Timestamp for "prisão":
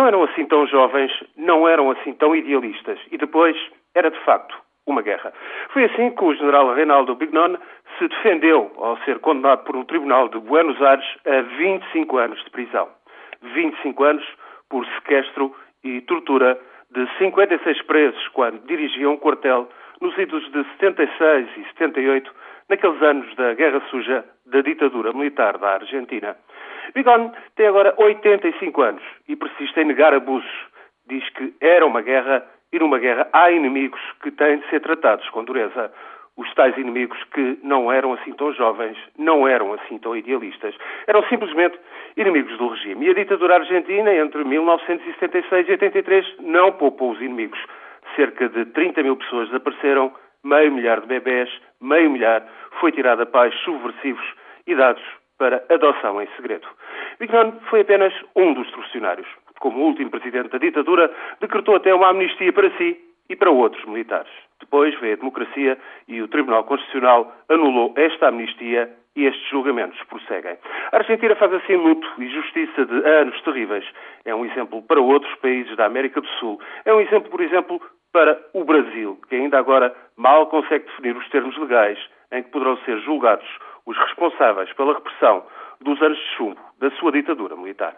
12.50-12.88